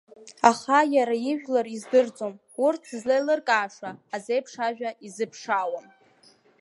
[0.49, 2.33] Аха иара ажәлар издырӡом,
[2.65, 5.85] урҭ дызлеилыркааша азеиԥш ажәа изыԥшаауам.